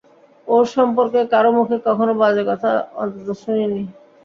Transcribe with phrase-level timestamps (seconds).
[0.47, 2.69] ওর সম্পর্কে কারো মুখে কখনও বাজে কথা
[3.01, 3.81] অন্তত শুনিনি।